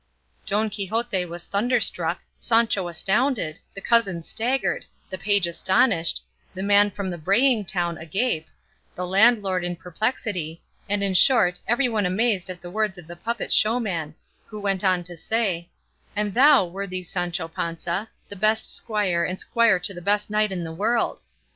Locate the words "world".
20.73-21.21